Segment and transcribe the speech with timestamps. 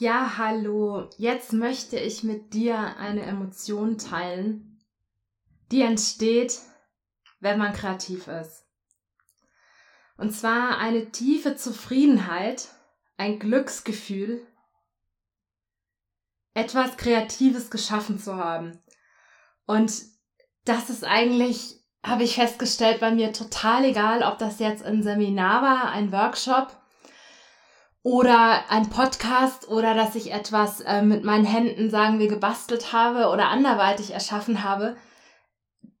[0.00, 1.10] Ja, hallo.
[1.18, 4.80] Jetzt möchte ich mit dir eine Emotion teilen,
[5.70, 6.58] die entsteht,
[7.40, 8.64] wenn man kreativ ist.
[10.16, 12.68] Und zwar eine tiefe Zufriedenheit,
[13.18, 14.40] ein Glücksgefühl,
[16.54, 18.82] etwas Kreatives geschaffen zu haben.
[19.66, 19.92] Und
[20.64, 25.60] das ist eigentlich, habe ich festgestellt, bei mir total egal, ob das jetzt ein Seminar
[25.60, 26.79] war, ein Workshop
[28.02, 33.28] oder ein Podcast oder dass ich etwas äh, mit meinen Händen, sagen wir, gebastelt habe
[33.28, 34.96] oder anderweitig erschaffen habe.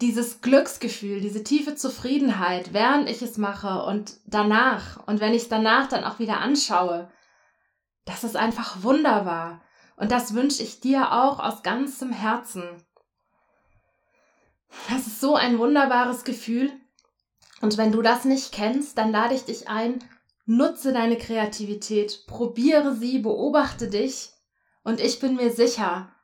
[0.00, 5.48] Dieses Glücksgefühl, diese tiefe Zufriedenheit, während ich es mache und danach und wenn ich es
[5.48, 7.10] danach dann auch wieder anschaue,
[8.04, 9.62] das ist einfach wunderbar.
[9.96, 12.64] Und das wünsche ich dir auch aus ganzem Herzen.
[14.90, 16.72] Das ist so ein wunderbares Gefühl.
[17.60, 20.02] Und wenn du das nicht kennst, dann lade ich dich ein,
[20.46, 24.30] Nutze deine Kreativität, probiere sie, beobachte dich
[24.82, 26.14] und ich bin mir sicher,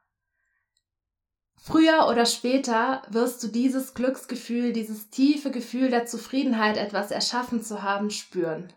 [1.56, 7.82] früher oder später wirst du dieses Glücksgefühl, dieses tiefe Gefühl der Zufriedenheit, etwas erschaffen zu
[7.82, 8.70] haben, spüren.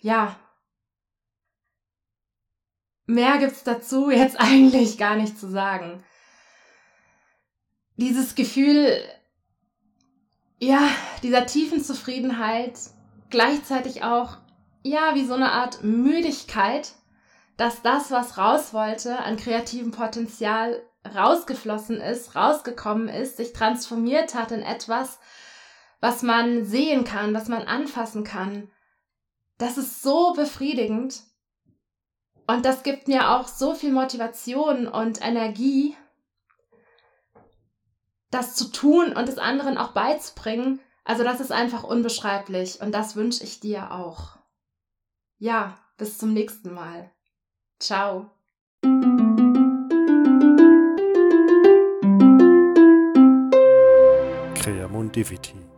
[0.00, 0.40] Ja.
[3.04, 6.02] Mehr gibt's dazu jetzt eigentlich gar nicht zu sagen.
[7.96, 9.02] Dieses Gefühl,
[10.58, 10.88] ja,
[11.22, 12.78] dieser tiefen Zufriedenheit,
[13.30, 14.38] gleichzeitig auch,
[14.82, 16.92] ja, wie so eine Art Müdigkeit,
[17.56, 20.82] dass das, was raus wollte, an kreativem Potenzial
[21.14, 25.18] rausgeflossen ist, rausgekommen ist, sich transformiert hat in etwas,
[26.00, 28.70] was man sehen kann, was man anfassen kann.
[29.58, 31.22] Das ist so befriedigend.
[32.46, 35.96] Und das gibt mir auch so viel Motivation und Energie,
[38.30, 43.16] das zu tun und es anderen auch beizubringen, also das ist einfach unbeschreiblich und das
[43.16, 44.38] wünsche ich dir auch.
[45.38, 47.10] Ja, bis zum nächsten Mal.
[47.78, 48.30] Ciao.
[54.54, 55.69] Creamundivity